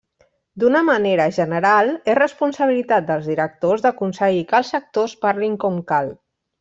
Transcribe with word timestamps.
D'una 0.61 0.79
manera 0.85 1.27
general 1.35 1.91
és 2.13 2.17
responsabilitat 2.19 3.07
dels 3.11 3.29
directors 3.33 3.85
d'aconseguir 3.87 4.43
que 4.53 4.59
els 4.61 4.73
actors 4.81 5.15
parlin 5.27 5.61
com 5.67 5.79
cal. 5.93 6.11